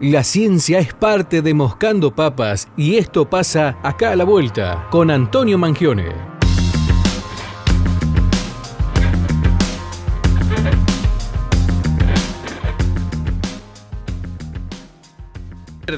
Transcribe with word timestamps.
La 0.00 0.22
ciencia 0.22 0.78
es 0.78 0.94
parte 0.94 1.42
de 1.42 1.54
Moscando 1.54 2.14
Papas 2.14 2.68
y 2.76 2.98
esto 2.98 3.28
pasa 3.28 3.80
acá 3.82 4.12
a 4.12 4.16
la 4.16 4.22
vuelta 4.22 4.86
con 4.92 5.10
Antonio 5.10 5.58
Mangione. 5.58 6.14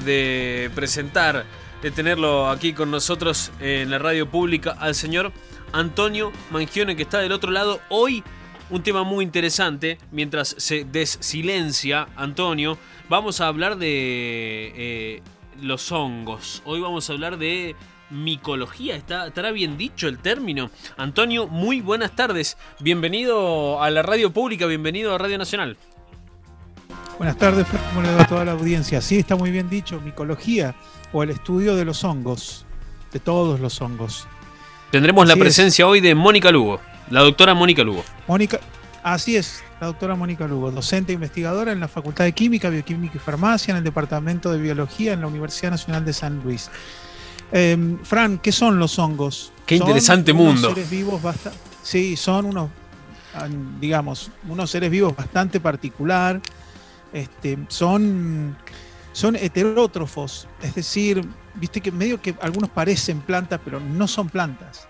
de 0.03 0.71
presentar, 0.75 1.45
de 1.83 1.91
tenerlo 1.91 2.49
aquí 2.49 2.73
con 2.73 2.91
nosotros 2.91 3.53
en 3.61 3.91
la 3.91 3.99
radio 3.99 4.31
pública 4.31 4.71
al 4.81 4.95
señor 4.95 5.31
Antonio 5.73 6.33
Mangione 6.51 6.97
que 6.97 7.03
está 7.03 7.19
del 7.19 7.33
otro 7.33 7.51
lado. 7.51 7.81
Hoy 7.91 8.25
un 8.71 8.83
tema 8.83 9.03
muy 9.03 9.25
interesante, 9.25 9.99
mientras 10.13 10.55
se 10.59 10.85
desilencia 10.85 12.09
Antonio, 12.17 12.79
vamos 13.09 13.41
a 13.41 13.49
hablar 13.49 13.77
de 13.77 14.73
eh, 14.77 15.23
los 15.61 15.91
hongos. 15.93 16.63
Hoy 16.65 16.81
vamos 16.81 17.11
a 17.11 17.13
hablar 17.13 17.37
de 17.37 17.75
micología. 18.11 18.97
¿Está, 18.97 19.27
¿Estará 19.27 19.51
bien 19.51 19.77
dicho 19.77 20.09
el 20.09 20.19
término? 20.19 20.71
Antonio, 20.97 21.47
muy 21.47 21.81
buenas 21.81 22.15
tardes. 22.15 22.57
Bienvenido 22.79 23.83
a 23.83 23.91
la 23.91 24.03
radio 24.03 24.33
pública, 24.33 24.67
bienvenido 24.67 25.15
a 25.15 25.19
Radio 25.19 25.39
Nacional. 25.39 25.77
Buenas 27.19 27.37
tardes, 27.37 27.67
¿cómo 27.91 28.03
le 28.03 28.15
va 28.15 28.23
a 28.23 28.27
toda 28.27 28.45
la 28.45 28.53
audiencia? 28.53 29.01
Sí, 29.03 29.19
está 29.19 29.37
muy 29.37 29.51
bien 29.51 29.69
dicho, 29.69 30.01
micología 30.01 30.75
o 31.13 31.23
el 31.23 31.31
estudio 31.31 31.77
de 31.77 31.85
los 31.85 32.03
hongos, 32.03 32.65
de 33.13 33.21
todos 33.21 33.61
los 33.61 33.81
hongos. 33.83 34.27
Tendremos 34.91 35.29
la 35.29 35.37
presencia 35.37 35.87
hoy 35.87 36.01
de 36.01 36.15
Mónica 36.15 36.51
Lugo. 36.51 36.81
La 37.11 37.23
doctora 37.23 37.55
Mónica 37.55 37.83
Lugo. 37.83 38.05
Mónica, 38.29 38.61
así 39.03 39.37
es, 39.37 39.65
la 39.81 39.89
doctora 39.89 40.15
Mónica 40.15 40.47
Lugo, 40.47 40.71
docente 40.71 41.11
e 41.11 41.15
investigadora 41.15 41.73
en 41.73 41.81
la 41.81 41.89
Facultad 41.89 42.25
de 42.25 42.33
Química, 42.33 42.71
Bioquímica 42.71 43.17
y 43.17 43.19
Farmacia 43.19 43.73
en 43.73 43.79
el 43.79 43.85
Departamento 43.85 44.53
de 44.53 44.59
Biología 44.59 45.13
en 45.13 45.21
la 45.21 45.27
Universidad 45.27 45.73
Nacional 45.73 46.05
de 46.05 46.13
San 46.13 46.41
Luis. 46.45 46.71
Em, 47.51 47.99
Fran, 48.05 48.39
¿qué 48.39 48.53
son 48.53 48.79
los 48.79 48.97
hongos? 49.01 49.53
Qué 49.67 49.75
interesante 49.75 50.33
mundo. 50.33 50.69
Seres 50.69 50.89
vivos 50.89 51.21
sí, 51.83 52.15
son 52.15 52.47
unos, 52.47 52.71
digamos, 53.81 54.31
unos 54.49 54.71
seres 54.71 54.89
vivos 54.89 55.17
bastante 55.17 55.59
particular. 55.59 56.41
Este, 57.13 57.59
son, 57.67 58.57
son 59.13 59.35
heterótrofos, 59.35 60.47
es 60.63 60.77
decir, 60.77 61.27
viste 61.57 61.81
que 61.81 61.91
medio 61.91 62.23
que 62.23 62.37
algunos 62.41 62.71
parecen 62.71 63.21
plantas, 63.21 63.61
pero 63.65 63.81
no 63.81 64.07
son 64.07 64.29
plantas. 64.29 64.87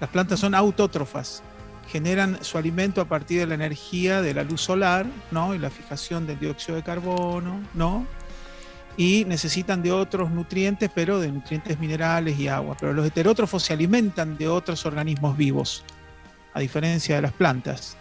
Las 0.00 0.10
plantas 0.10 0.40
son 0.40 0.56
autótrofas 0.56 1.44
generan 1.90 2.38
su 2.42 2.56
alimento 2.56 3.00
a 3.00 3.06
partir 3.06 3.40
de 3.40 3.46
la 3.46 3.54
energía 3.54 4.22
de 4.22 4.32
la 4.32 4.44
luz 4.44 4.60
solar, 4.60 5.06
¿no? 5.30 5.54
Y 5.54 5.58
la 5.58 5.70
fijación 5.70 6.26
del 6.26 6.38
dióxido 6.38 6.76
de 6.76 6.84
carbono, 6.84 7.60
¿no? 7.74 8.06
Y 8.96 9.24
necesitan 9.24 9.82
de 9.82 9.90
otros 9.90 10.30
nutrientes, 10.30 10.90
pero 10.94 11.18
de 11.18 11.32
nutrientes 11.32 11.80
minerales 11.80 12.38
y 12.38 12.46
agua. 12.46 12.76
Pero 12.78 12.92
los 12.92 13.06
heterótrofos 13.06 13.64
se 13.64 13.72
alimentan 13.72 14.36
de 14.36 14.46
otros 14.46 14.86
organismos 14.86 15.36
vivos, 15.36 15.84
a 16.54 16.60
diferencia 16.60 17.16
de 17.16 17.22
las 17.22 17.32
plantas. 17.32 17.96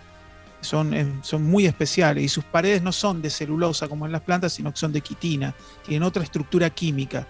Son, 0.62 0.94
eh, 0.94 1.12
son 1.23 1.44
muy 1.44 1.66
especiales 1.66 2.23
y 2.23 2.30
sus 2.30 2.44
paredes 2.44 2.84
no 2.84 2.92
son 2.92 3.22
de 3.22 3.30
celulosa 3.30 3.88
como 3.88 4.06
en 4.06 4.12
las 4.12 4.22
plantas, 4.22 4.54
sino 4.54 4.72
que 4.72 4.78
son 4.78 4.92
de 4.92 5.02
quitina, 5.02 5.56
tienen 5.86 6.04
otra 6.04 6.22
estructura 6.22 6.70
química. 6.70 7.26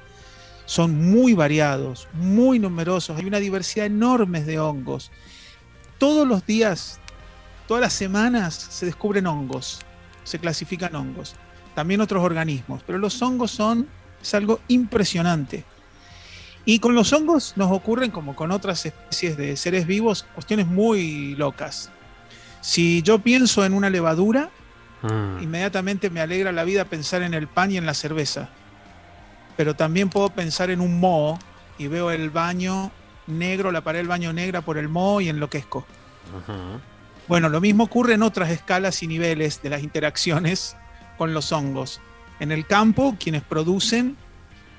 Son 0.66 1.12
muy 1.12 1.34
variados, 1.34 2.08
muy 2.14 2.60
numerosos, 2.60 3.18
hay 3.18 3.26
una 3.26 3.40
diversidad 3.40 3.86
enorme 3.86 4.44
de 4.44 4.60
hongos 4.60 5.12
todos 6.00 6.28
los 6.28 6.46
días, 6.46 7.00
todas 7.68 7.82
las 7.82 7.94
semanas 7.94 8.56
se 8.56 8.88
descubren 8.88 9.28
hongos, 9.28 9.82
se 10.24 10.40
clasifican 10.40 10.96
hongos, 10.96 11.36
también 11.76 12.02
otros 12.02 12.24
organismos, 12.24 12.82
pero 12.88 12.98
los 12.98 13.22
hongos 13.22 13.52
son, 13.52 13.88
es 14.20 14.34
algo 14.34 14.60
impresionante. 14.68 15.64
Y 16.66 16.80
con 16.80 16.96
los 16.96 17.14
hongos 17.14 17.54
nos 17.56 17.72
ocurren, 17.72 18.12
como 18.12 18.36
con 18.36 18.52
otras 18.52 18.86
especies 18.86 19.38
de 19.38 19.56
seres 19.56 19.86
vivos, 19.86 20.26
cuestiones 20.34 20.68
muy 20.68 21.36
locas. 21.36 21.90
Si 22.62 23.02
yo 23.02 23.20
pienso 23.20 23.66
en 23.66 23.74
una 23.74 23.90
levadura, 23.90 24.50
mm. 25.02 25.44
inmediatamente 25.44 26.10
me 26.10 26.22
alegra 26.22 26.52
la 26.52 26.64
vida 26.64 26.86
pensar 26.86 27.22
en 27.22 27.34
el 27.34 27.48
pan 27.48 27.72
y 27.72 27.78
en 27.78 27.86
la 27.86 27.94
cerveza. 27.94 28.50
Pero 29.58 29.76
también 29.76 30.10
puedo 30.10 30.30
pensar 30.30 30.70
en 30.70 30.82
un 30.82 31.00
moho 31.00 31.40
y 31.78 31.88
veo 31.88 32.12
el 32.12 32.30
baño 32.30 32.92
negro, 33.30 33.72
la 33.72 33.82
pared 33.82 34.00
del 34.00 34.08
baño 34.08 34.34
negra 34.34 34.62
por 34.62 34.78
el 34.78 34.90
moho 34.90 35.22
y 35.22 35.30
enloquezco. 35.30 35.86
Bueno, 37.28 37.50
lo 37.50 37.62
mismo 37.62 37.84
ocurre 37.84 38.16
en 38.16 38.24
otras 38.24 38.50
escalas 38.50 39.04
y 39.04 39.08
niveles 39.08 39.62
de 39.62 39.70
las 39.70 39.84
interacciones 39.84 40.76
con 41.18 41.34
los 41.34 41.52
hongos. 41.52 42.02
En 42.40 42.52
el 42.52 42.66
campo, 42.66 43.16
quienes 43.20 43.44
producen 43.44 44.18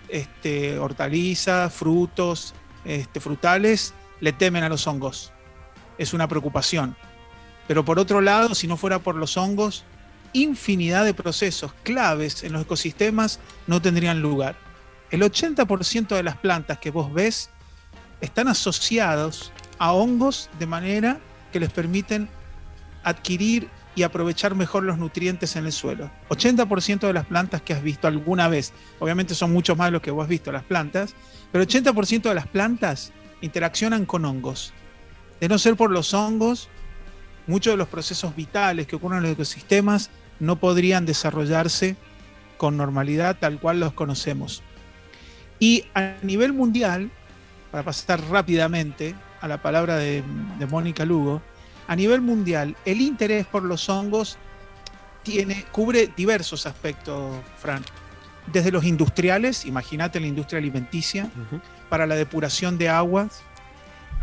este, 0.09 0.79
hortalizas, 0.79 1.73
frutos, 1.73 2.55
este, 2.85 3.21
frutales, 3.21 3.95
le 4.21 4.33
temen 4.33 4.65
a 4.65 4.69
los 4.69 4.87
hongos. 4.87 5.33
Es 5.99 6.13
una 6.13 6.29
preocupación. 6.29 6.97
Pero 7.69 7.85
por 7.85 7.99
otro 7.99 8.21
lado, 8.21 8.55
si 8.55 8.67
no 8.67 8.77
fuera 8.77 8.99
por 8.99 9.15
los 9.15 9.37
hongos, 9.37 9.85
infinidad 10.33 11.05
de 11.05 11.15
procesos 11.15 11.73
claves 11.83 12.43
en 12.43 12.53
los 12.53 12.63
ecosistemas 12.63 13.39
no 13.67 13.81
tendrían 13.81 14.21
lugar. 14.21 14.57
El 15.11 15.23
80% 15.23 16.17
de 16.17 16.23
las 16.23 16.37
plantas 16.37 16.79
que 16.79 16.91
vos 16.91 17.13
ves 17.13 17.51
están 18.21 18.49
asociados 18.49 19.53
a 19.79 19.93
hongos 19.93 20.51
de 20.59 20.67
manera 20.67 21.21
que 21.53 21.61
les 21.61 21.71
permiten 21.71 22.29
adquirir 23.03 23.69
y 23.95 24.03
aprovechar 24.03 24.55
mejor 24.55 24.85
los 24.85 24.99
nutrientes 24.99 25.57
en 25.57 25.67
el 25.67 25.73
suelo. 25.73 26.11
80% 26.29 27.01
de 27.01 27.13
las 27.13 27.27
plantas 27.27 27.63
que 27.63 27.73
has 27.73 27.83
visto 27.83 28.07
alguna 28.07 28.49
vez, 28.49 28.73
obviamente 28.99 29.35
son 29.35 29.53
mucho 29.53 29.75
más 29.77 29.91
los 29.91 30.03
que 30.03 30.11
vos 30.11 30.25
has 30.25 30.29
visto 30.29 30.53
las 30.53 30.63
plantas, 30.63 31.15
pero 31.51 31.65
80% 31.65 32.23
de 32.23 32.35
las 32.35 32.47
plantas 32.47 33.13
interaccionan 33.41 34.07
con 34.07 34.25
hongos. 34.25 34.73
De 35.41 35.49
no 35.49 35.59
ser 35.59 35.77
por 35.77 35.91
los 35.91 36.15
hongos, 36.15 36.69
muchos 37.47 37.73
de 37.73 37.79
los 37.79 37.89
procesos 37.89 38.37
vitales 38.37 38.87
que 38.87 38.97
ocurren 38.97 39.19
en 39.19 39.25
los 39.25 39.33
ecosistemas 39.33 40.11
no 40.39 40.57
podrían 40.57 41.07
desarrollarse 41.07 41.97
con 42.57 42.77
normalidad 42.77 43.39
tal 43.41 43.59
cual 43.59 43.81
los 43.81 43.93
conocemos. 43.93 44.63
Y 45.59 45.85
a 45.95 46.15
nivel 46.23 46.53
mundial, 46.53 47.11
para 47.71 47.85
pasar 47.85 48.21
rápidamente 48.29 49.15
a 49.41 49.49
la 49.49 49.63
palabra 49.63 49.97
de, 49.97 50.23
Mónica 50.69 51.05
Lugo, 51.05 51.43
a 51.89 51.97
nivel 51.97 52.21
mundial, 52.21 52.77
el 52.85 53.01
interés 53.01 53.47
por 53.47 53.63
los 53.63 53.89
hongos 53.89 54.39
tiene, 55.23 55.65
cubre 55.73 56.11
diversos 56.17 56.67
aspectos, 56.67 57.37
Fran. 57.59 57.83
Desde 58.53 58.71
los 58.71 58.85
industriales, 58.85 59.65
imagínate 59.65 60.19
la 60.19 60.27
industria 60.27 60.59
alimenticia, 60.59 61.31
para 61.89 62.07
la 62.07 62.15
depuración 62.15 62.79
de 62.79 62.89
aguas, 62.89 63.43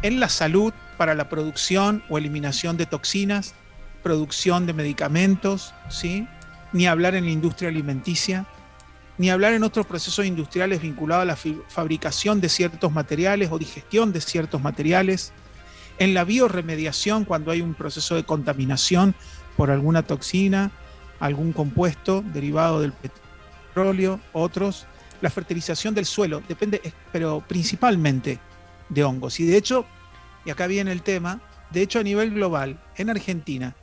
en 0.01 0.19
la 0.19 0.29
salud, 0.29 0.73
para 0.97 1.15
la 1.15 1.29
producción 1.29 2.03
o 2.09 2.17
eliminación 2.17 2.77
de 2.77 2.85
toxinas, 2.85 3.53
producción 4.03 4.65
de 4.65 4.73
medicamentos, 4.73 5.73
¿sí? 5.89 6.27
ni 6.73 6.87
hablar 6.87 7.15
en 7.15 7.25
la 7.25 7.31
industria 7.31 7.69
alimenticia, 7.69 8.45
ni 9.17 9.29
hablar 9.29 9.53
en 9.53 9.63
otros 9.63 9.85
procesos 9.85 10.25
industriales 10.25 10.81
vinculados 10.81 11.23
a 11.23 11.25
la 11.25 11.35
fabricación 11.67 12.39
de 12.39 12.49
ciertos 12.49 12.91
materiales 12.91 13.49
o 13.51 13.57
digestión 13.57 14.13
de 14.13 14.21
ciertos 14.21 14.61
materiales, 14.61 15.33
en 15.99 16.13
la 16.13 16.23
bioremediación 16.23 17.25
cuando 17.25 17.51
hay 17.51 17.61
un 17.61 17.73
proceso 17.73 18.15
de 18.15 18.23
contaminación 18.23 19.15
por 19.55 19.71
alguna 19.71 20.03
toxina, 20.03 20.71
algún 21.19 21.51
compuesto 21.51 22.21
derivado 22.21 22.81
del 22.81 22.93
petróleo, 22.93 24.19
otros, 24.33 24.85
la 25.21 25.31
fertilización 25.31 25.95
del 25.95 26.05
suelo, 26.05 26.43
depende, 26.47 26.93
pero 27.11 27.43
principalmente 27.47 28.39
de 28.89 29.03
hongos. 29.03 29.39
Y 29.39 29.45
de 29.47 29.57
hecho, 29.57 29.85
y 30.45 30.51
acá 30.51 30.67
viene 30.67 30.91
el 30.91 31.01
tema, 31.01 31.41
de 31.71 31.81
hecho 31.81 31.99
a 31.99 32.03
nivel 32.03 32.31
global, 32.31 32.79
en 32.95 33.09
Argentina 33.09 33.75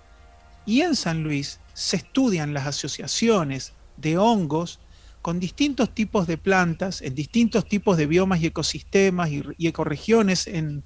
y 0.65 0.83
en 0.83 0.95
San 0.95 1.25
Luis, 1.25 1.59
se 1.73 1.97
estudian 1.97 2.55
las 2.55 2.69
asociaciones 2.69 3.73
de 3.97 4.17
hongos 4.17 4.79
con 5.25 5.41
distintos 5.41 5.95
tipos 5.95 6.27
de 6.27 6.37
plantas, 6.37 7.01
en 7.01 7.15
distintos 7.15 7.67
tipos 7.67 7.97
de 7.97 8.05
biomas 8.05 8.43
y 8.43 8.47
ecosistemas 8.49 9.31
y, 9.31 9.67
ecoregiones 9.67 10.47
en, 10.47 10.85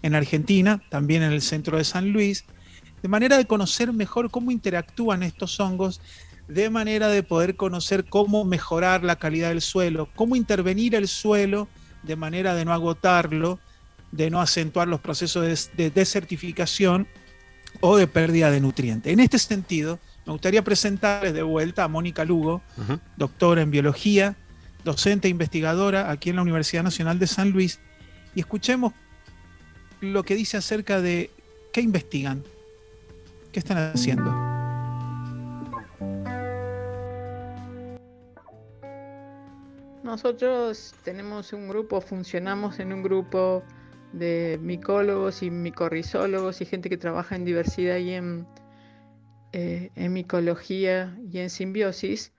en 0.00 0.14
Argentina, 0.14 0.82
también 0.88 1.22
en 1.22 1.32
el 1.32 1.42
centro 1.42 1.76
de 1.76 1.84
San 1.84 2.08
Luis, 2.08 2.46
de 3.02 3.08
manera 3.10 3.36
de 3.36 3.44
conocer 3.44 3.92
mejor 3.92 4.30
cómo 4.30 4.50
interactúan 4.50 5.22
estos 5.22 5.60
hongos, 5.60 6.00
de 6.48 6.70
manera 6.70 7.08
de 7.08 7.22
poder 7.22 7.56
conocer 7.56 8.06
cómo 8.06 8.46
mejorar 8.46 9.04
la 9.04 9.16
calidad 9.16 9.50
del 9.50 9.60
suelo, 9.60 10.08
cómo 10.14 10.34
intervenir 10.34 10.94
el 10.94 11.06
suelo 11.06 11.68
de 12.04 12.16
manera 12.16 12.54
de 12.54 12.64
no 12.64 12.72
agotarlo, 12.72 13.58
de 14.12 14.30
no 14.30 14.40
acentuar 14.40 14.88
los 14.88 15.02
procesos 15.02 15.70
de 15.76 15.90
desertificación 15.90 17.06
o 17.80 17.98
de 17.98 18.06
pérdida 18.06 18.50
de 18.50 18.62
nutrientes. 18.62 19.12
En 19.12 19.20
este 19.20 19.38
sentido, 19.38 19.98
me 20.26 20.32
gustaría 20.32 20.64
presentarles 20.64 21.34
de 21.34 21.42
vuelta 21.42 21.84
a 21.84 21.88
Mónica 21.88 22.24
Lugo, 22.24 22.62
doctora 23.16 23.62
en 23.62 23.70
biología, 23.70 24.36
docente 24.82 25.28
e 25.28 25.30
investigadora 25.30 26.10
aquí 26.10 26.30
en 26.30 26.36
la 26.36 26.42
Universidad 26.42 26.82
Nacional 26.82 27.18
de 27.18 27.26
San 27.26 27.50
Luis, 27.50 27.80
y 28.34 28.40
escuchemos 28.40 28.92
lo 30.00 30.22
que 30.22 30.34
dice 30.34 30.56
acerca 30.56 31.00
de 31.00 31.30
qué 31.72 31.80
investigan, 31.80 32.42
qué 33.52 33.58
están 33.58 33.78
haciendo. 33.78 34.30
Nosotros 40.02 40.94
tenemos 41.02 41.52
un 41.52 41.68
grupo, 41.68 42.00
funcionamos 42.00 42.78
en 42.78 42.92
un 42.92 43.02
grupo 43.02 43.62
de 44.12 44.58
micólogos 44.62 45.42
y 45.42 45.50
micorrizólogos 45.50 46.60
y 46.60 46.66
gente 46.66 46.88
que 46.88 46.96
trabaja 46.96 47.34
en 47.34 47.44
diversidad 47.44 47.96
y 47.96 48.12
en, 48.12 48.46
eh, 49.56 49.92
en 49.94 50.12
micología 50.12 51.16
y 51.30 51.38
en 51.38 51.48
simbiosis, 51.48 52.32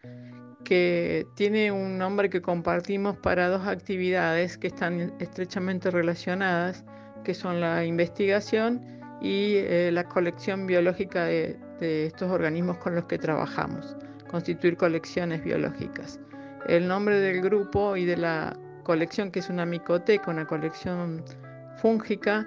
que 0.66 1.26
tiene 1.38 1.72
un 1.72 1.98
nombre 1.98 2.30
que 2.30 2.42
compartimos 2.42 3.16
para 3.16 3.48
dos 3.48 3.66
actividades 3.66 4.58
que 4.58 4.68
están 4.68 5.14
estrechamente 5.20 5.90
relacionadas, 5.92 6.84
que 7.24 7.34
son 7.34 7.62
la 7.62 7.86
investigación 7.86 8.82
y 9.22 9.56
eh, 9.56 9.92
la 9.94 10.04
colección 10.04 10.68
biológica 10.68 11.24
de, 11.24 11.58
estos 11.80 12.30
organismos 12.30 12.80
con 12.80 12.96
los 12.96 13.06
que 13.06 13.18
trabajamos, 13.18 13.96
constituir 14.30 14.76
colecciones 14.76 15.42
biológicas. 15.42 16.20
El 16.68 16.86
nombre 16.86 17.22
del 17.22 17.42
grupo 17.42 17.96
y 17.96 18.04
de 18.04 18.18
la 18.18 18.60
colección, 18.84 19.32
que 19.32 19.40
es 19.40 19.50
una 19.50 19.66
micoteca, 19.66 20.30
una 20.30 20.46
colección 20.46 21.24
fúngica, 21.78 22.46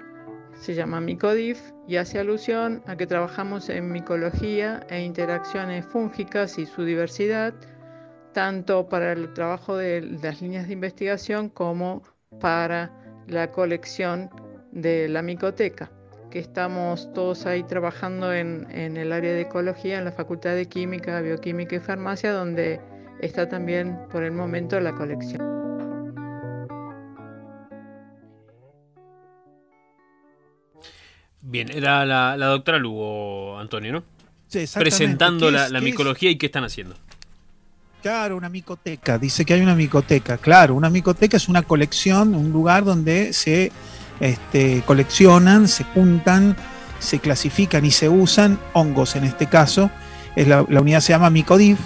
se 0.59 0.75
llama 0.75 0.99
Micodif 0.99 1.59
y 1.87 1.95
hace 1.95 2.19
alusión 2.19 2.83
a 2.85 2.95
que 2.95 3.07
trabajamos 3.07 3.69
en 3.69 3.91
micología 3.91 4.85
e 4.89 5.01
interacciones 5.01 5.85
fúngicas 5.85 6.59
y 6.59 6.65
su 6.65 6.83
diversidad, 6.83 7.53
tanto 8.33 8.89
para 8.89 9.13
el 9.13 9.33
trabajo 9.33 9.77
de 9.77 10.01
las 10.01 10.41
líneas 10.41 10.67
de 10.67 10.73
investigación 10.73 11.49
como 11.49 12.03
para 12.39 12.91
la 13.27 13.51
colección 13.51 14.29
de 14.71 15.07
la 15.07 15.21
micoteca, 15.21 15.91
que 16.29 16.39
estamos 16.39 17.11
todos 17.13 17.45
ahí 17.45 17.63
trabajando 17.63 18.33
en, 18.33 18.67
el 18.69 19.11
área 19.11 19.33
de 19.33 19.41
ecología, 19.41 19.97
en 19.97 20.05
la 20.05 20.11
Facultad 20.11 20.55
de 20.55 20.67
Química, 20.67 21.21
Bioquímica 21.21 21.77
y 21.77 21.79
Farmacia, 21.79 22.33
donde 22.33 22.79
está 23.21 23.47
también 23.47 23.97
por 24.11 24.23
el 24.23 24.31
momento 24.31 24.79
la 24.79 24.93
colección. 24.93 25.58
Bien, 31.49 31.71
era 31.71 32.05
la, 32.05 32.37
doctora 32.37 32.77
Lugo, 32.77 33.57
Antonio, 33.57 33.91
¿no? 33.91 34.03
Sí, 34.47 34.65
Presentando 34.71 35.49
la, 35.49 35.67
micología 35.81 36.29
y 36.29 36.37
qué 36.37 36.45
están 36.45 36.63
haciendo. 36.63 36.95
Claro, 38.03 38.37
una 38.37 38.49
micoteca. 38.49 39.17
Dice 39.17 39.43
que 39.45 39.55
hay 39.55 39.61
una 39.61 39.73
micoteca. 39.73 40.37
Claro, 40.37 40.75
una 40.75 40.91
micoteca 40.91 41.37
es 41.37 41.49
una 41.49 41.63
colección, 41.63 42.35
un 42.35 42.51
lugar 42.51 42.85
donde 42.85 43.33
se 43.33 43.71
este, 44.19 44.83
coleccionan, 44.85 45.67
se 45.67 45.83
juntan, 45.85 46.55
se 46.99 47.17
clasifican 47.17 47.83
y 47.83 47.91
se 47.91 48.09
usan 48.09 48.59
hongos 48.73 49.15
en 49.15 49.23
este 49.23 49.47
caso. 49.47 49.89
Es 50.35 50.47
la, 50.47 50.61
unidad 50.61 51.01
se 51.01 51.13
llama 51.13 51.31
Micodiv 51.31 51.77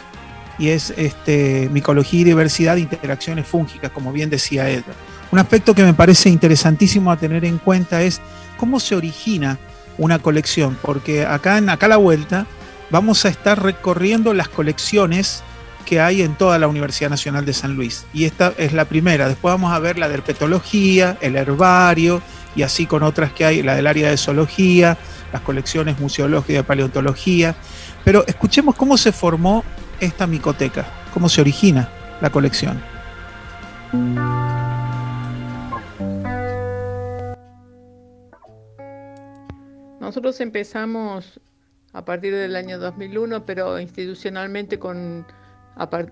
y 0.60 0.69
es 0.69 0.94
este, 0.98 1.69
micología 1.71 2.19
y 2.19 2.24
diversidad 2.25 2.75
de 2.75 2.81
interacciones 2.81 3.48
fúngicas, 3.48 3.92
como 3.92 4.12
bien 4.12 4.30
decía 4.30 4.69
Edgar. 4.69 4.95
Un 5.33 5.39
aspecto 5.39 5.74
que 5.74 5.81
me 5.81 5.95
parece 5.95 6.30
interesantísimo 6.30 7.12
a 7.12 7.18
tener 7.18 7.44
en 7.44 7.57
cuenta 7.57 8.03
es 8.03 8.21
cómo 8.56 8.80
se 8.80 8.95
origina 8.95 9.57
una 9.97 10.19
colección, 10.19 10.77
porque 10.80 11.25
acá 11.25 11.57
en 11.57 11.71
acá 11.71 11.88
a 11.88 11.89
la 11.89 11.97
vuelta 11.97 12.45
vamos 12.91 13.25
a 13.25 13.30
estar 13.30 13.63
recorriendo 13.63 14.35
las 14.35 14.47
colecciones 14.47 15.41
que 15.88 16.00
hay 16.00 16.21
en 16.21 16.35
toda 16.35 16.59
la 16.59 16.68
Universidad 16.68 17.09
Nacional 17.09 17.45
de 17.45 17.53
San 17.53 17.75
Luis. 17.75 18.06
Y 18.13 18.25
esta 18.25 18.53
es 18.59 18.74
la 18.74 18.85
primera. 18.85 19.27
Después 19.27 19.51
vamos 19.51 19.74
a 19.74 19.80
ver 19.80 19.97
la 19.97 20.07
de 20.07 20.13
herpetología, 20.13 21.18
el 21.19 21.36
herbario, 21.36 22.21
y 22.56 22.62
así 22.62 22.86
con 22.86 23.01
otras 23.01 23.33
que 23.33 23.44
hay, 23.44 23.63
la 23.63 23.74
del 23.74 23.88
área 23.88 24.12
de 24.12 24.18
zoología, 24.18 25.00
las 25.31 25.41
colecciones 25.41 26.00
museológicas 26.00 26.57
de 26.57 26.63
paleontología. 26.63 27.56
Pero 28.06 28.24
escuchemos 28.27 28.75
cómo 28.75 29.00
se 29.00 29.12
formó 29.12 29.63
esta 30.00 30.27
micoteca, 30.27 30.86
cómo 31.12 31.27
se 31.27 31.41
origina 31.41 31.89
la 32.21 32.29
colección. 32.29 32.79
Nosotros 40.13 40.42
empezamos 40.42 41.39
a 41.92 42.06
partir 42.06 42.36
del 42.36 42.56
año 42.56 42.77
2001, 42.77 43.48
pero 43.48 43.80
institucionalmente 43.80 44.77
con 44.77 45.25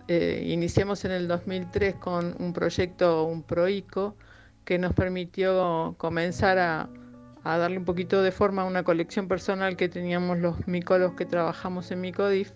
eh, 0.07 0.43
iniciamos 0.47 1.05
en 1.05 1.11
el 1.11 1.27
2003 1.27 1.97
con 1.97 2.35
un 2.39 2.51
proyecto, 2.51 3.25
un 3.25 3.43
PROICO, 3.43 4.15
que 4.65 4.79
nos 4.79 4.95
permitió 4.95 5.93
comenzar 5.99 6.57
a, 6.57 6.89
darle 7.43 7.77
un 7.77 7.85
poquito 7.85 8.23
de 8.23 8.31
forma 8.31 8.63
a 8.63 8.65
una 8.65 8.81
colección 8.81 9.27
personal 9.27 9.77
que 9.77 9.87
teníamos 9.87 10.39
los 10.39 10.67
micólogos 10.67 11.15
que 11.15 11.27
trabajamos 11.27 11.91
en 11.91 12.01
Micodif. 12.01 12.53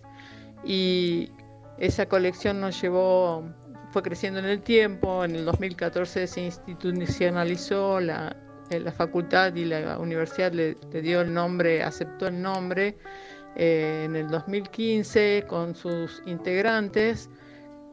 Y 0.64 1.30
esa 1.78 2.06
colección 2.06 2.60
nos 2.60 2.82
llevó, 2.82 3.44
fue 3.92 4.02
creciendo 4.02 4.40
en 4.40 4.46
el 4.46 4.62
tiempo. 4.62 5.24
En 5.24 5.36
el 5.36 5.44
2014 5.44 6.26
se 6.26 6.40
institucionalizó, 6.40 8.00
la, 8.00 8.34
la 8.70 8.92
facultad 8.92 9.54
y 9.54 9.64
la 9.64 9.98
universidad 9.98 10.52
le 10.52 10.76
dio 11.02 11.20
el 11.20 11.32
nombre, 11.32 11.82
aceptó 11.82 12.28
el 12.28 12.40
nombre 12.40 12.96
eh, 13.58 14.02
en 14.04 14.14
el 14.16 14.28
2015 14.28 15.44
con 15.48 15.74
sus 15.74 16.22
integrantes 16.26 17.30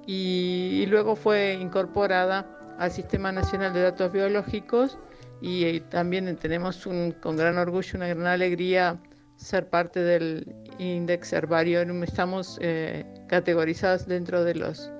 y, 0.05 0.85
luego 0.87 1.15
fue 1.15 1.53
incorporada 1.53 2.45
al 2.79 2.91
Sistema 2.91 3.31
Nacional 3.31 3.73
de 3.73 3.83
Datos 3.83 4.11
Biológicos 4.11 4.97
y, 5.41 5.63
eh, 5.63 5.79
también 5.89 6.35
tenemos 6.35 6.85
un, 6.85 7.13
con 7.13 7.37
gran 7.37 7.57
orgullo, 7.57 7.91
una 7.95 8.07
gran 8.09 8.27
alegría 8.27 8.99
ser 9.37 9.69
parte 9.69 10.01
del 10.01 10.53
Index 10.79 11.31
Herbario. 11.31 11.81
Estamos 12.03 12.59
eh, 12.61 13.05
categorizados 13.29 14.05
dentro 14.05 14.43
de 14.43 14.55
los, 14.55 14.91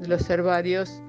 de 0.00 0.08
los 0.08 0.30
herbarios 0.30 1.02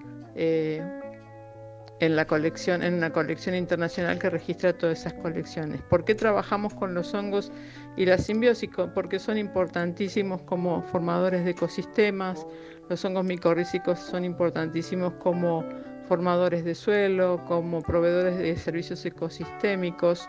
en 2.00 2.16
la 2.16 2.26
colección, 2.26 2.84
en 2.84 2.96
una 2.96 3.12
colección 3.12 3.56
internacional 3.56 4.20
que 4.20 4.30
registra 4.30 4.74
todas 4.74 5.00
esas 5.00 5.14
colecciones. 5.14 5.82
¿Por 5.84 6.06
qué 6.06 6.16
trabajamos 6.16 6.74
con 6.74 6.94
los 6.94 7.14
hongos 7.14 7.52
y 7.96 8.06
la 8.06 8.18
simbiosis? 8.18 8.70
Porque 8.94 9.20
son 9.20 9.38
importantísimos 9.38 10.42
como 10.44 10.84
formadores 10.84 11.44
de 11.44 11.52
ecosistemas, 11.52 12.46
los 12.90 13.04
hongos 13.04 13.26
micorrícicos 13.26 14.00
son 14.00 14.24
importantísimos 14.24 15.14
como 15.16 15.64
formadores 16.08 16.64
de 16.64 16.74
suelo, 16.74 17.44
como 17.48 17.82
proveedores 17.82 18.38
de 18.38 18.56
servicios 18.56 19.06
ecosistémicos, 19.06 20.28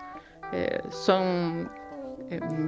eh, 0.52 0.80
son 0.90 1.70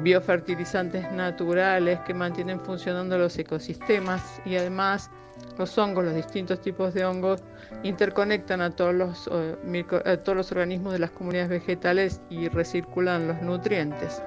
biofertilizantes 0.02 1.10
naturales 1.12 2.00
que 2.00 2.14
mantienen 2.14 2.60
funcionando 2.60 3.18
los 3.18 3.38
ecosistemas 3.38 4.40
y 4.44 4.56
además 4.56 5.10
los 5.58 5.76
hongos, 5.78 6.04
los 6.04 6.14
distintos 6.14 6.60
tipos 6.60 6.94
de 6.94 7.04
hongos, 7.04 7.42
interconectan 7.82 8.60
a 8.60 8.70
todos 8.70 8.94
los, 8.94 9.28
eh, 9.32 10.18
todos 10.24 10.36
los 10.36 10.50
organismos 10.52 10.92
de 10.92 10.98
las 10.98 11.10
comunidades 11.10 11.50
vegetales 11.50 12.20
y 12.30 12.48
recirculan 12.48 13.28
los 13.28 13.40
nutrientes. 13.42 14.22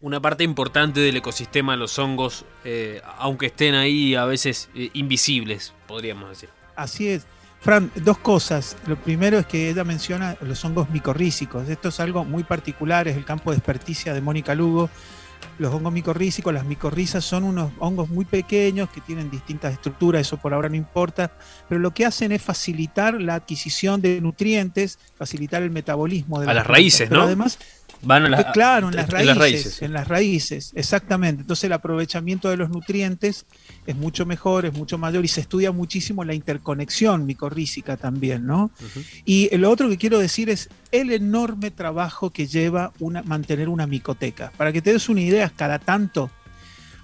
Una 0.00 0.20
parte 0.20 0.44
importante 0.44 1.00
del 1.00 1.16
ecosistema, 1.16 1.76
los 1.76 1.98
hongos, 1.98 2.44
eh, 2.64 3.00
aunque 3.18 3.46
estén 3.46 3.74
ahí 3.74 4.14
a 4.14 4.26
veces 4.26 4.68
eh, 4.74 4.90
invisibles, 4.92 5.72
podríamos 5.86 6.28
decir. 6.28 6.50
Así 6.76 7.08
es. 7.08 7.26
Fran, 7.64 7.90
dos 7.96 8.18
cosas. 8.18 8.76
Lo 8.86 8.96
primero 8.96 9.38
es 9.38 9.46
que 9.46 9.70
ella 9.70 9.84
menciona 9.84 10.36
los 10.42 10.62
hongos 10.66 10.90
micorrícicos. 10.90 11.66
Esto 11.70 11.88
es 11.88 11.98
algo 11.98 12.22
muy 12.22 12.44
particular, 12.44 13.08
es 13.08 13.16
el 13.16 13.24
campo 13.24 13.52
de 13.52 13.56
experticia 13.56 14.12
de 14.12 14.20
Mónica 14.20 14.54
Lugo 14.54 14.90
los 15.58 15.72
hongos 15.72 15.92
micorrízicos, 15.92 16.52
las 16.52 16.64
micorrizas 16.64 17.24
son 17.24 17.44
unos 17.44 17.70
hongos 17.78 18.08
muy 18.08 18.24
pequeños 18.24 18.88
que 18.90 19.00
tienen 19.00 19.30
distintas 19.30 19.72
estructuras, 19.72 20.22
eso 20.22 20.36
por 20.36 20.52
ahora 20.52 20.68
no 20.68 20.76
importa, 20.76 21.32
pero 21.68 21.80
lo 21.80 21.92
que 21.92 22.04
hacen 22.04 22.32
es 22.32 22.42
facilitar 22.42 23.20
la 23.20 23.36
adquisición 23.36 24.00
de 24.00 24.20
nutrientes, 24.20 24.98
facilitar 25.16 25.62
el 25.62 25.70
metabolismo 25.70 26.40
de 26.40 26.50
a 26.50 26.54
las 26.54 26.66
raíces, 26.66 27.10
¿no? 27.10 27.22
Además, 27.22 27.58
Van 28.04 28.34
a 28.34 28.52
claro, 28.52 28.88
en 28.88 28.96
las 28.96 29.08
raíces. 29.08 29.82
En 29.82 29.92
las 29.92 30.08
raíces, 30.08 30.72
exactamente. 30.74 31.42
Entonces 31.42 31.64
el 31.64 31.72
aprovechamiento 31.72 32.50
de 32.50 32.56
los 32.56 32.70
nutrientes 32.70 33.46
es 33.86 33.96
mucho 33.96 34.26
mejor, 34.26 34.66
es 34.66 34.74
mucho 34.74 34.98
mayor 34.98 35.24
y 35.24 35.28
se 35.28 35.40
estudia 35.40 35.72
muchísimo 35.72 36.24
la 36.24 36.34
interconexión 36.34 37.26
micorrícica 37.26 37.96
también, 37.96 38.46
¿no? 38.46 38.70
Y 39.24 39.54
lo 39.56 39.70
otro 39.70 39.88
que 39.88 39.98
quiero 39.98 40.18
decir 40.18 40.50
es 40.50 40.68
el 40.92 41.12
enorme 41.12 41.70
trabajo 41.70 42.30
que 42.30 42.46
lleva 42.46 42.92
una, 42.98 43.22
mantener 43.22 43.68
una 43.68 43.86
micoteca. 43.86 44.52
Para 44.56 44.72
que 44.72 44.82
te 44.82 44.92
des 44.92 45.08
una 45.08 45.20
idea, 45.20 45.50
cada 45.54 45.78
tanto 45.78 46.30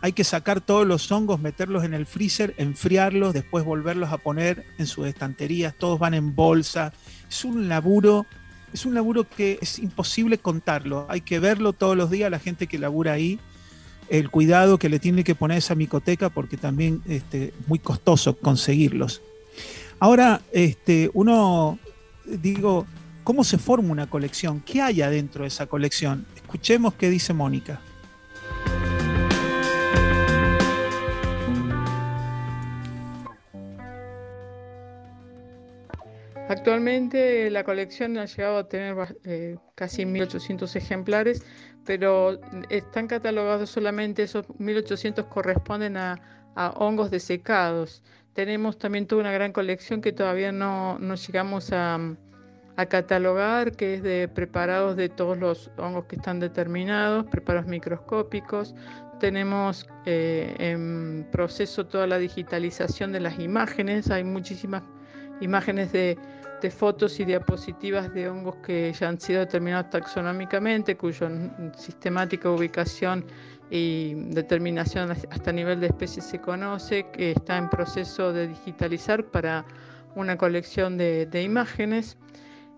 hay 0.02 0.12
que 0.12 0.25
sacar 0.25 0.61
todos 0.61 0.87
los 0.87 1.11
hongos, 1.12 1.40
meterlos 1.40 1.85
en 1.85 1.92
el 1.92 2.07
freezer, 2.07 2.54
enfriarlos, 2.57 3.35
después 3.35 3.64
volverlos 3.64 4.11
a 4.12 4.19
poner 4.19 4.64
en 4.78 4.87
sus 4.87 5.07
estanterías, 5.07 5.75
todos 5.76 5.99
van 5.99 6.14
en 6.14 6.35
bolsa. 6.35 6.92
Es 7.28 7.45
un 7.45 7.69
laburo 7.69 8.26
es 8.72 8.86
un 8.86 8.94
laburo 8.94 9.28
que 9.28 9.58
es 9.60 9.78
imposible 9.78 10.38
contarlo. 10.38 11.06
Hay 11.08 11.20
que 11.20 11.38
verlo 11.38 11.72
todos 11.72 11.96
los 11.96 12.10
días, 12.10 12.30
la 12.30 12.38
gente 12.38 12.66
que 12.66 12.78
labura 12.78 13.12
ahí, 13.12 13.38
el 14.08 14.30
cuidado 14.30 14.78
que 14.78 14.88
le 14.88 14.98
tiene 14.98 15.24
que 15.24 15.34
poner 15.34 15.58
esa 15.58 15.74
micoteca, 15.74 16.28
porque 16.30 16.56
también 16.56 17.02
este, 17.08 17.46
es 17.48 17.68
muy 17.68 17.78
costoso 17.78 18.36
conseguirlos. 18.36 19.22
Ahora, 19.98 20.40
este, 20.52 21.10
uno, 21.14 21.78
digo, 22.24 22.86
¿cómo 23.24 23.44
se 23.44 23.58
forma 23.58 23.92
una 23.92 24.08
colección? 24.08 24.60
¿Qué 24.60 24.80
hay 24.80 25.02
adentro 25.02 25.42
de 25.42 25.48
esa 25.48 25.66
colección? 25.66 26.26
Escuchemos 26.36 26.94
qué 26.94 27.10
dice 27.10 27.32
Mónica. 27.32 27.80
Actualmente 36.60 37.50
la 37.50 37.64
colección 37.64 38.18
ha 38.18 38.26
llegado 38.26 38.58
a 38.58 38.68
tener 38.68 38.94
eh, 39.24 39.56
casi 39.76 40.02
1.800 40.04 40.76
ejemplares, 40.76 41.42
pero 41.86 42.38
están 42.68 43.06
catalogados 43.06 43.70
solamente 43.70 44.24
esos 44.24 44.46
1.800 44.46 45.26
corresponden 45.30 45.96
a, 45.96 46.20
hongos 46.76 47.10
desecados. 47.10 48.02
Tenemos 48.34 48.76
también 48.76 49.06
toda 49.06 49.22
una 49.22 49.32
gran 49.32 49.52
colección 49.52 50.02
que 50.02 50.12
todavía 50.12 50.52
no, 50.52 50.98
llegamos 51.14 51.72
a, 51.72 51.98
catalogar, 52.90 53.72
que 53.72 53.94
es 53.94 54.02
de 54.02 54.28
preparados 54.28 54.96
de 54.96 55.08
todos 55.08 55.38
los 55.38 55.70
hongos 55.78 56.04
que 56.04 56.16
están 56.16 56.40
determinados, 56.40 57.24
preparados 57.24 57.68
microscópicos. 57.68 58.74
Tenemos 59.18 59.88
eh, 60.04 60.54
en 60.58 61.26
proceso 61.32 61.86
toda 61.86 62.06
la 62.06 62.18
digitalización 62.18 63.12
de 63.12 63.20
las 63.20 63.38
imágenes, 63.38 64.10
hay 64.10 64.24
muchísimas 64.24 64.82
imágenes 65.40 65.92
de 65.92 66.18
de 66.60 66.70
fotos 66.70 67.18
y 67.20 67.24
diapositivas 67.24 68.12
de 68.12 68.28
hongos 68.28 68.56
que 68.56 68.92
ya 68.92 69.08
han 69.08 69.20
sido 69.20 69.40
determinados 69.40 69.90
taxonómicamente, 69.90 70.96
cuya 70.96 71.30
sistemática 71.76 72.50
ubicación 72.50 73.24
y 73.70 74.14
determinación 74.14 75.10
hasta 75.10 75.52
nivel 75.52 75.80
de 75.80 75.86
especies 75.86 76.24
se 76.26 76.40
conoce, 76.40 77.06
que 77.12 77.32
está 77.32 77.56
en 77.56 77.68
proceso 77.68 78.32
de 78.32 78.48
digitalizar 78.48 79.24
para 79.24 79.64
una 80.14 80.36
colección 80.36 80.98
de, 80.98 81.42
imágenes. 81.42 82.16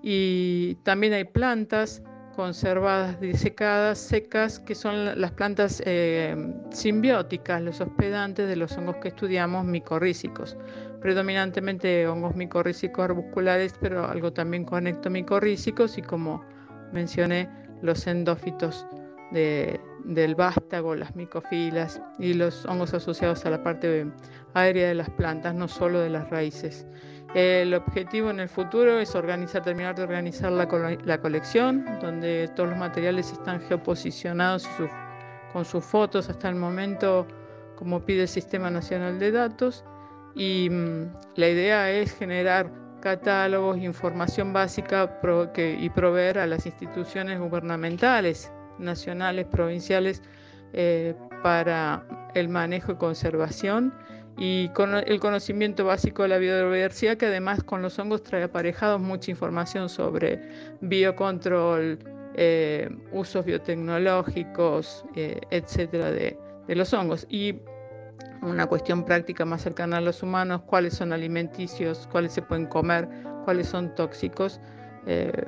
Y 0.02 0.76
también 0.82 1.12
hay 1.12 1.24
plantas 1.24 2.02
conservadas, 2.34 3.20
disecadas, 3.20 3.98
secas, 3.98 4.58
que 4.58 4.74
son 4.74 5.20
las 5.20 5.30
plantas 5.32 5.82
eh, 5.86 6.36
simbióticas, 6.70 7.62
los 7.62 7.80
hospedantes 7.80 8.48
de 8.48 8.56
los 8.56 8.76
hongos 8.76 8.96
que 8.96 9.08
estudiamos 9.08 9.64
micorrícicos 9.64 10.56
predominantemente 11.02 12.06
hongos 12.06 12.36
micorrícicos 12.36 13.04
arbusculares, 13.04 13.74
pero 13.80 14.06
algo 14.06 14.32
también 14.32 14.64
con 14.64 14.86
ectomicorrícicos 14.86 15.98
y 15.98 16.02
como 16.02 16.44
mencioné, 16.92 17.50
los 17.82 18.06
endófitos 18.06 18.86
del 19.32 20.34
vástago, 20.36 20.94
las 20.94 21.16
micofilas 21.16 22.00
y 22.18 22.34
los 22.34 22.64
hongos 22.66 22.94
asociados 22.94 23.44
a 23.44 23.50
la 23.50 23.62
parte 23.62 24.06
aérea 24.54 24.88
de 24.88 24.94
las 24.94 25.10
plantas, 25.10 25.54
no 25.54 25.66
solo 25.66 25.98
de 25.98 26.10
las 26.10 26.30
raíces. 26.30 26.86
El 27.34 27.72
objetivo 27.72 28.28
en 28.28 28.40
el 28.40 28.48
futuro 28.48 28.98
es 28.98 29.14
organizar, 29.14 29.62
terminar 29.62 29.94
de 29.94 30.02
organizar 30.02 30.52
la, 30.52 31.18
colección, 31.18 31.84
donde 32.00 32.50
todos 32.54 32.68
los 32.68 32.78
materiales 32.78 33.32
están 33.32 33.60
geoposicionados 33.62 34.68
con 35.52 35.64
sus 35.64 35.82
fotos 35.82 36.28
hasta 36.28 36.50
el 36.50 36.56
momento, 36.56 37.26
como 37.76 38.04
pide 38.04 38.22
el 38.22 38.28
Sistema 38.28 38.70
Nacional 38.70 39.18
de 39.18 39.30
Datos. 39.32 39.82
Y 40.34 40.68
mm, 40.70 41.12
la 41.36 41.48
idea 41.48 41.90
es 41.90 42.12
generar 42.12 42.70
catálogos, 43.00 43.78
información 43.78 44.52
básica 44.52 45.18
y 45.56 45.88
proveer 45.90 46.38
a 46.38 46.46
las 46.46 46.66
instituciones 46.66 47.40
gubernamentales, 47.40 48.52
nacionales, 48.78 49.46
provinciales, 49.46 50.22
eh, 50.74 51.14
para 51.42 52.02
el 52.34 52.48
manejo 52.48 52.92
y 52.92 52.96
conservación 52.96 53.92
y 54.38 54.68
con 54.70 54.94
el 54.94 55.20
conocimiento 55.20 55.84
básico 55.84 56.22
de 56.22 56.28
la 56.28 56.38
biodiversidad, 56.38 57.16
que 57.16 57.26
además 57.26 57.62
con 57.62 57.82
los 57.82 57.98
hongos 57.98 58.22
trae 58.22 58.42
aparejados 58.42 59.00
mucha 59.00 59.30
información 59.30 59.88
sobre 59.88 60.40
biocontrol, 60.80 61.98
eh, 62.34 62.88
usos 63.12 63.44
biotecnológicos, 63.44 65.04
eh, 65.14 65.40
etcétera, 65.50 66.10
de, 66.10 66.38
los 66.68 66.92
hongos. 66.94 67.26
Y 67.28 67.56
una 68.40 68.66
cuestión 68.66 69.04
práctica 69.04 69.44
más 69.44 69.62
cercana 69.62 69.98
a 69.98 70.00
los 70.00 70.22
humanos, 70.22 70.62
cuáles 70.62 70.94
son 70.94 71.12
alimenticios, 71.12 72.08
cuáles 72.10 72.32
se 72.32 72.42
pueden 72.42 72.66
comer, 72.66 73.08
cuáles 73.44 73.68
son 73.68 73.94
tóxicos. 73.94 74.60
Eh, 75.06 75.44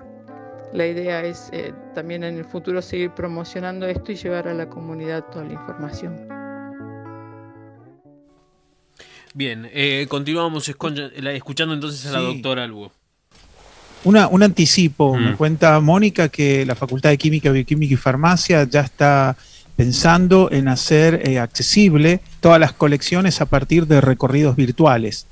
la 0.75 0.87
idea 0.87 1.25
es 1.25 1.51
también 1.95 2.25
en 2.25 2.37
el 2.37 2.45
futuro 2.45 2.83
seguir 2.83 3.13
promocionando 3.13 3.87
esto 3.87 4.11
y 4.11 4.17
llevar 4.17 4.49
a 4.49 4.55
la 4.55 4.69
comunidad 4.69 5.25
toda 5.31 5.45
la 5.45 5.53
información. 5.53 6.34
Bien, 9.37 9.69
eh, 9.73 10.07
continuamos 10.09 10.69
escuchando 10.69 11.75
entonces 11.75 12.07
a 12.07 12.13
la 12.13 12.21
doctora 12.21 12.63
Albo. 12.63 12.93
Una, 14.05 14.29
un 14.29 14.45
anticipo, 14.45 15.17
me 15.17 15.33
mm. 15.33 15.37
cuenta 15.37 15.81
Mónica 15.81 16.29
que 16.29 16.65
la 16.65 16.77
Facultad 16.77 17.11
de 17.11 17.19
Química, 17.19 17.51
Bioquímica 17.51 17.95
y 17.95 17.97
Farmacia 17.97 18.63
ya 18.63 18.83
está 18.83 19.37
pensando 19.75 20.53
en 20.53 20.69
hacer 20.69 21.29
eh, 21.29 21.41
accesible 21.41 22.21
todas 22.39 22.61
las 22.61 22.73
colecciones 22.75 23.41
a 23.41 23.47
partir 23.47 23.89
de 23.89 24.01
recorridos 24.01 24.55
virtuales. 24.55 25.27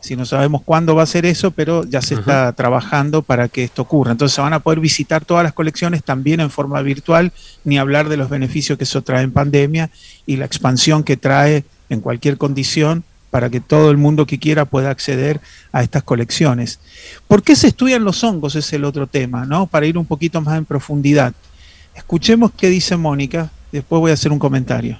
Si 0.00 0.16
no 0.16 0.26
sabemos 0.26 0.62
cuándo 0.62 0.96
va 0.96 1.04
a 1.04 1.06
ser 1.06 1.24
eso, 1.24 1.52
pero 1.52 1.84
ya 1.84 2.02
se 2.02 2.14
está 2.14 2.52
trabajando 2.52 3.22
para 3.22 3.46
que 3.46 3.62
esto 3.62 3.82
ocurra. 3.82 4.10
Entonces 4.10 4.36
van 4.38 4.54
a 4.54 4.60
poder 4.60 4.80
visitar 4.80 5.24
todas 5.24 5.44
las 5.44 5.52
colecciones 5.52 6.02
también 6.02 6.40
en 6.40 6.50
forma 6.50 6.82
virtual, 6.82 7.32
ni 7.62 7.78
hablar 7.78 8.08
de 8.08 8.16
los 8.16 8.28
beneficios 8.28 8.76
que 8.76 8.84
eso 8.84 9.02
trae 9.02 9.22
en 9.22 9.30
pandemia 9.30 9.90
y 10.26 10.36
la 10.36 10.46
expansión 10.46 11.04
que 11.04 11.16
trae 11.16 11.64
en 11.88 12.00
cualquier 12.00 12.38
condición 12.38 13.04
para 13.36 13.50
que 13.50 13.60
todo 13.60 13.90
el 13.90 13.98
mundo 13.98 14.24
que 14.24 14.38
quiera 14.38 14.64
pueda 14.64 14.88
acceder 14.88 15.42
a 15.70 15.82
estas 15.82 16.02
colecciones. 16.02 16.80
¿Por 17.28 17.42
qué 17.42 17.54
se 17.54 17.66
estudian 17.66 18.02
los 18.02 18.24
hongos? 18.24 18.56
Es 18.56 18.72
el 18.72 18.82
otro 18.82 19.06
tema, 19.06 19.44
¿no? 19.44 19.66
Para 19.66 19.84
ir 19.84 19.98
un 19.98 20.06
poquito 20.06 20.40
más 20.40 20.56
en 20.56 20.64
profundidad. 20.64 21.34
Escuchemos 21.94 22.52
qué 22.56 22.70
dice 22.70 22.96
Mónica 22.96 23.50
Después 23.72 24.00
voy 24.00 24.10
a 24.10 24.14
hacer 24.14 24.32
un 24.32 24.38
comentario. 24.38 24.98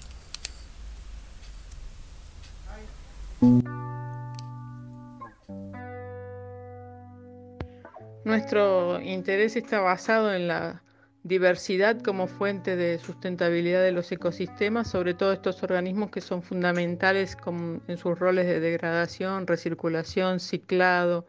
Nuestro 8.23 9.01
interés 9.01 9.57
está 9.57 9.81
basado 9.81 10.35
en 10.35 10.49
la 10.49 10.83
diversidad 11.27 12.01
como 12.03 12.29
fuente 12.29 12.77
de 12.77 12.99
sustentabilidad 12.99 13.83
de 13.83 13.91
los 13.91 14.11
ecosistemas, 14.13 14.89
sobre 14.89 15.15
todo 15.15 15.33
estos 15.33 15.63
organismos 15.63 16.11
que 16.11 16.21
son 16.21 16.41
fundamentales 16.43 17.37
en 17.89 17.97
sus 17.99 18.19
roles 18.19 18.47
de 18.47 18.61
degradación, 18.61 19.47
recirculación, 19.47 20.39
ciclado, 20.39 21.27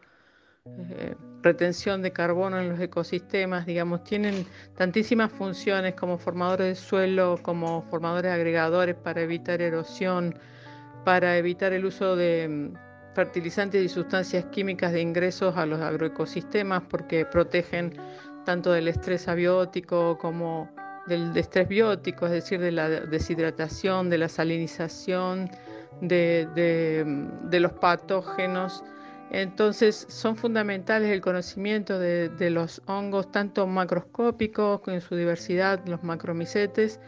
eh, 0.66 1.16
retención 1.42 2.02
de 2.02 2.12
carbono 2.12 2.60
en 2.60 2.68
los 2.68 2.80
ecosistemas, 2.80 3.66
digamos, 3.66 4.04
tienen 4.04 4.46
tantísimas 4.76 5.32
funciones 5.32 5.94
como 5.94 6.18
formadores 6.18 6.66
de 6.68 6.74
suelo, 6.76 7.38
como 7.42 7.82
formadores 7.90 8.30
agregadores 8.30 8.94
para 8.94 9.22
evitar 9.22 9.60
erosión, 9.60 10.38
para 11.04 11.36
evitar 11.38 11.72
el 11.72 11.84
uso 11.84 12.14
de 12.14 12.48
mm, 12.48 13.14
fertilizantes 13.14 13.84
y 13.84 13.88
sustancias 13.88 14.44
químicas 14.52 14.92
de 14.92 15.00
ingresos 15.00 15.56
a 15.56 15.66
los 15.66 15.80
agroecosistemas 15.80 16.84
porque 16.88 17.24
protegen 17.24 17.98
tanto 18.48 18.72
del 18.72 18.88
estrés 18.88 19.28
abiótico 19.28 20.16
como 20.16 20.70
del 21.06 21.36
estrés 21.36 21.68
biótico, 21.68 22.24
es 22.24 22.32
decir, 22.32 22.58
de 22.58 22.72
la 22.72 22.88
deshidratación, 22.88 24.08
de 24.08 24.16
la 24.16 24.30
salinización, 24.30 25.50
de 26.00 27.04
mm, 27.04 27.54
los 27.56 27.72
patógenos. 27.74 28.82
Entonces 29.30 30.06
son 30.08 30.34
fundamentales 30.34 31.10
el 31.10 31.20
conocimiento 31.20 31.98
de, 31.98 32.50
los 32.50 32.80
hongos, 32.86 33.30
tanto 33.30 33.66
macroscópicos 33.66 34.80
en 34.86 35.02
su 35.02 35.14
diversidad, 35.14 35.86
los 35.86 36.02
macromicetes, 36.02 37.00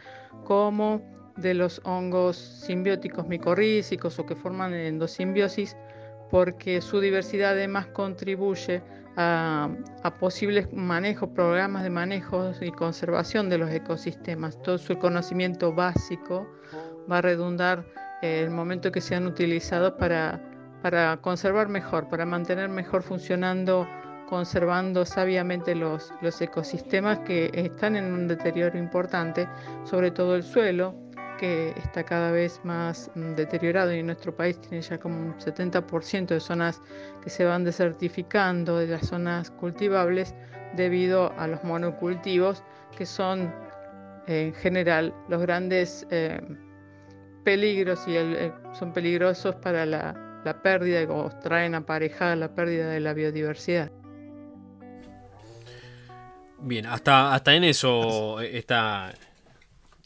como 0.44 1.00
de 1.38 1.54
los 1.54 1.80
hongos 1.84 2.36
simbióticos 2.36 3.26
micorrícicos 3.26 4.18
o 4.18 4.26
que 4.26 4.36
forman 4.36 4.74
endosimbiosis, 4.74 5.74
porque 6.30 6.82
su 6.82 7.00
diversidad 7.00 7.52
además 7.52 7.86
contribuye 7.86 8.82
a, 9.16 9.68
posibles 10.18 10.72
manejos, 10.72 11.30
programas 11.30 11.82
de 11.82 11.90
manejo 11.90 12.52
y 12.60 12.70
conservación 12.70 13.48
de 13.48 13.58
los 13.58 13.70
ecosistemas. 13.70 14.60
Todo 14.62 14.78
su 14.78 14.98
conocimiento 14.98 15.72
básico 15.74 16.46
va 17.10 17.18
a 17.18 17.22
redundar 17.22 17.84
el 18.22 18.50
momento 18.50 18.92
que 18.92 19.00
sean 19.00 19.26
utilizados 19.26 19.92
para 19.92 20.40
para 20.82 21.18
conservar 21.18 21.68
mejor, 21.68 22.08
para 22.08 22.24
mantener 22.24 22.68
mejor 22.68 23.02
funcionando, 23.02 23.86
conservando 24.28 25.04
sabiamente 25.04 25.74
los, 25.74 26.12
los 26.20 26.40
ecosistemas 26.40 27.18
que 27.20 27.50
están 27.52 27.96
en 27.96 28.12
un 28.12 28.28
deterioro 28.28 28.78
importante, 28.78 29.48
sobre 29.84 30.10
todo 30.10 30.36
el 30.36 30.42
suelo, 30.42 30.94
que 31.40 31.70
está 31.78 32.04
cada 32.04 32.30
vez 32.30 32.60
más 32.64 33.10
mm, 33.14 33.32
deteriorado 33.34 33.94
y 33.94 34.02
nuestro 34.02 34.36
país 34.36 34.60
tiene 34.60 34.82
ya 34.82 34.98
como 34.98 35.18
un 35.18 35.38
70% 35.38 36.26
de 36.26 36.38
zonas 36.38 36.82
que 37.24 37.30
se 37.30 37.46
van 37.46 37.64
desertificando, 37.64 38.76
de 38.76 38.88
las 38.88 39.06
zonas 39.06 39.50
cultivables, 39.50 40.34
debido 40.76 41.32
a 41.38 41.46
los 41.46 41.64
monocultivos, 41.64 42.62
que 42.94 43.06
son 43.06 43.52
en 44.26 44.52
general 44.52 45.14
los 45.30 45.40
grandes 45.40 46.06
eh, 46.10 46.40
peligros 47.42 48.06
y 48.06 48.16
son 48.78 48.92
peligrosos 48.92 49.56
para 49.56 49.86
la, 49.86 50.42
la 50.44 50.62
pérdida 50.62 51.10
o 51.10 51.30
traen 51.40 51.74
aparejada 51.74 52.36
la 52.36 52.54
pérdida 52.54 52.90
de 52.90 53.00
la 53.00 53.14
biodiversidad. 53.14 53.90
Bien, 56.58 56.84
hasta, 56.84 57.32
hasta 57.32 57.54
en 57.54 57.64
eso 57.64 58.42
está 58.42 59.14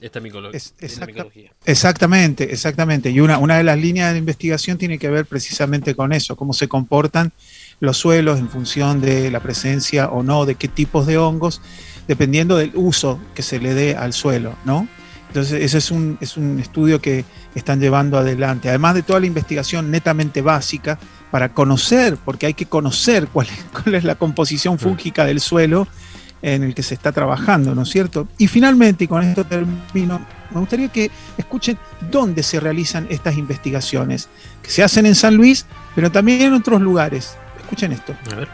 esta, 0.01 0.21
micología. 0.21 1.53
Exactamente, 1.65 2.53
exactamente. 2.53 3.11
Y 3.11 3.21
una, 3.21 3.39
una 3.39 3.57
de 3.57 3.65
las 3.65 3.79
líneas 3.79 4.13
de 4.13 4.19
investigación 4.19 4.79
tiene 4.79 4.99
que 4.99 5.09
ver 5.09 5.27
precisamente 5.27 5.95
con 5.95 6.13
eso, 6.13 6.37
cómo 6.37 6.53
se 6.53 6.69
comportan 6.69 7.33
los 7.81 7.97
suelos 7.97 8.39
en 8.39 8.49
función 8.49 9.01
de 9.01 9.31
la 9.31 9.41
presencia 9.41 10.09
o 10.09 10.23
no 10.23 10.47
de 10.47 10.55
qué 10.57 10.69
tipos 10.69 11.07
de 11.07 11.19
hongos, 11.19 11.61
dependiendo 12.09 12.57
del 12.57 12.73
uso 12.75 13.21
que 13.35 13.43
se 13.43 13.59
le 13.59 13.75
dé 13.75 13.97
al 13.97 14.13
suelo, 14.13 14.57
¿no? 14.65 14.89
Entonces, 15.29 15.65
ese 15.65 15.79
es 15.79 15.91
un, 15.91 16.17
es 16.21 16.37
un 16.37 16.61
estudio 16.61 17.01
que 17.01 17.25
están 17.57 17.81
llevando 17.81 18.19
adelante, 18.19 18.69
además 18.69 18.95
de 18.95 19.03
toda 19.03 19.19
la 19.19 19.27
investigación 19.27 19.91
netamente 19.91 20.43
básica 20.43 20.99
para 21.33 21.53
conocer, 21.53 22.17
porque 22.25 22.47
hay 22.47 22.55
que 22.55 22.67
conocer 22.67 23.27
cuál 23.27 23.49
es, 23.49 23.65
cuál 23.83 23.97
es 23.97 24.05
la 24.05 24.15
composición 24.15 24.79
fúngica 24.79 25.25
del 25.25 25.41
suelo 25.41 25.89
en 26.45 26.63
el 26.63 26.75
que 26.75 26.83
se 26.83 26.93
está 26.93 27.11
trabajando, 27.11 27.75
¿no 27.75 27.83
es 27.83 27.89
cierto? 27.89 28.29
Y 28.37 28.49
finalmente, 28.49 29.05
y 29.05 29.09
con 29.09 29.23
esto 29.23 29.45
termino, 29.45 30.21
me 30.51 30.61
gustaría 30.61 30.89
que 30.89 31.11
escuchen 31.39 31.79
dónde 32.11 32.43
se 32.43 32.61
realizan 32.61 33.07
estas 33.09 33.39
investigaciones, 33.39 34.29
que 34.63 34.69
se 34.69 34.83
hacen 34.83 35.07
en 35.07 35.15
San 35.15 35.37
Luis, 35.37 35.65
pero 35.95 36.13
también 36.13 36.43
en 36.43 36.53
otros 36.53 36.83
lugares. 36.83 37.39
Escuchen 37.61 37.93
esto. 37.93 38.15
A 38.31 38.35
ver. 38.35 38.49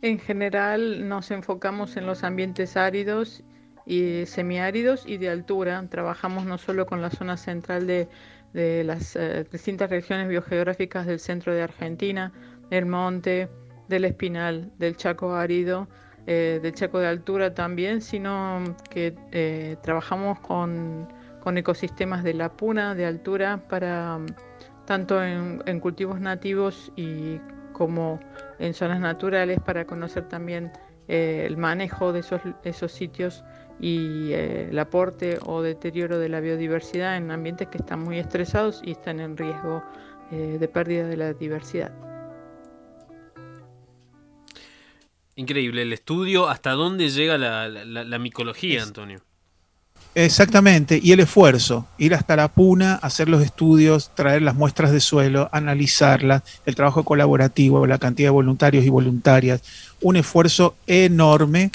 En 0.00 0.20
general 0.20 1.08
nos 1.08 1.32
enfocamos 1.32 1.96
en 1.96 2.06
los 2.06 2.22
ambientes 2.22 2.76
áridos 2.76 3.42
y 3.84 4.26
semiáridos 4.26 5.02
y 5.06 5.16
de 5.16 5.28
altura. 5.28 5.84
Trabajamos 5.90 6.44
no 6.44 6.56
solo 6.58 6.86
con 6.86 7.02
la 7.02 7.10
zona 7.10 7.36
central 7.36 7.88
de, 7.88 8.08
las 8.52 9.16
eh, 9.16 9.44
distintas 9.50 9.90
regiones 9.90 10.28
biogeográficas 10.28 11.06
del 11.06 11.20
centro 11.20 11.54
de 11.54 11.62
Argentina, 11.62 12.32
del 12.70 12.86
monte, 12.86 13.48
del 13.88 14.04
espinal, 14.04 14.72
del 14.78 14.96
chaco 14.96 15.34
árido, 15.34 15.88
eh, 16.26 16.58
del 16.62 16.72
chaco 16.74 16.98
de 16.98 17.06
altura 17.06 17.54
también, 17.54 18.00
sino 18.00 18.62
que 18.90 19.14
eh, 19.32 19.76
trabajamos 19.82 20.40
con, 20.40 21.08
ecosistemas 21.54 22.24
de 22.24 22.34
la 22.34 22.50
puna, 22.50 22.96
de 22.96 23.06
altura, 23.06 23.62
para 23.68 24.18
tanto 24.84 25.22
en 25.22 25.80
cultivos 25.80 26.20
nativos 26.20 26.90
y 26.96 27.38
como 27.72 28.18
en 28.58 28.74
zonas 28.74 28.98
naturales 28.98 29.60
para 29.60 29.84
conocer 29.84 30.28
también 30.28 30.72
el 31.06 31.56
manejo 31.56 32.12
de 32.12 32.20
esos, 32.20 32.40
esos 32.64 32.90
sitios 32.90 33.44
y 33.80 34.32
eh, 34.32 34.68
el 34.70 34.78
aporte 34.78 35.38
o 35.44 35.62
deterioro 35.62 36.18
de 36.18 36.28
la 36.28 36.40
biodiversidad 36.40 37.16
en 37.16 37.30
ambientes 37.30 37.68
que 37.68 37.78
están 37.78 38.00
muy 38.00 38.18
estresados 38.18 38.80
y 38.84 38.92
están 38.92 39.20
en 39.20 39.36
riesgo 39.36 39.82
eh, 40.32 40.56
de 40.58 40.68
pérdida 40.68 41.06
de 41.06 41.16
la 41.16 41.32
diversidad. 41.32 41.92
Increíble 45.36 45.82
el 45.82 45.92
estudio, 45.92 46.48
hasta 46.48 46.70
dónde 46.70 47.10
llega 47.10 47.36
la, 47.36 48.18
micología, 48.18 48.82
Antonio. 48.82 49.20
Exactamente, 50.14 50.98
y 51.02 51.12
el 51.12 51.20
esfuerzo, 51.20 51.86
ir 51.98 52.14
hasta 52.14 52.36
la 52.36 52.48
puna, 52.48 52.94
hacer 52.94 53.28
los 53.28 53.42
estudios, 53.42 54.14
traer 54.14 54.40
las 54.40 54.54
muestras 54.54 54.92
de 54.92 55.00
suelo, 55.00 55.50
analizarlas, 55.52 56.42
el 56.64 56.74
trabajo 56.74 57.04
colaborativo, 57.04 57.86
la 57.86 57.98
cantidad 57.98 58.28
de 58.28 58.32
voluntarios 58.32 58.86
y 58.86 58.88
voluntarias, 58.88 59.62
un 60.00 60.16
esfuerzo 60.16 60.74
enorme, 60.86 61.70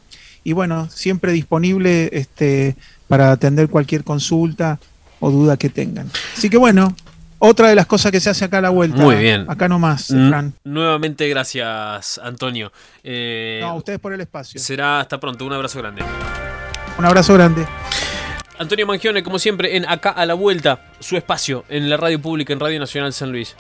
y 0.45 0.53
bueno, 0.53 0.89
siempre 0.91 1.33
disponible 1.33 2.09
este, 2.13 2.77
para 3.09 3.33
atender 3.33 3.69
cualquier 3.69 4.05
consulta 4.05 4.79
o 5.19 5.33
duda 5.33 5.57
que 5.57 5.69
tengan. 5.69 6.09
Así 6.37 6.49
que 6.49 6.57
bueno, 6.57 6.95
otra 7.39 7.69
de 7.69 7.75
las 7.75 7.87
cosas 7.87 8.13
que 8.13 8.21
se 8.21 8.31
hace 8.31 8.45
acá 8.45 8.59
a 8.59 8.63
la 8.63 8.71
vuelta. 8.71 9.03
Muy 9.03 9.17
bien. 9.17 9.47
Acá 9.49 9.69
nomás, 9.69 10.11
mm, 10.11 10.29
Fran. 10.29 10.55
Nuevamente 10.65 11.29
gracias, 11.29 12.19
Antonio. 12.23 12.73
Eh, 13.03 13.59
no, 13.63 13.69
a 13.69 13.75
ustedes 13.75 13.99
por 13.99 14.13
el 14.13 14.21
espacio. 14.21 14.61
Será 14.61 15.01
hasta 15.01 15.19
pronto. 15.19 15.45
Un 15.45 15.53
abrazo 15.53 15.79
grande. 15.79 16.03
Un 16.99 17.05
abrazo 17.05 17.35
grande. 17.35 17.67
Antonio 18.59 18.87
Mangione, 18.87 19.23
como 19.23 19.39
siempre, 19.39 19.77
en 19.77 19.89
Acá 19.89 20.11
a 20.11 20.27
la 20.27 20.35
Vuelta, 20.35 20.81
su 20.99 21.17
espacio 21.17 21.65
en 21.69 21.89
la 21.89 21.97
radio 21.97 22.21
pública, 22.21 22.53
en 22.53 22.59
Radio 22.59 22.81
Nacional 22.81 23.13
San 23.13 23.31
Luis. 23.31 23.55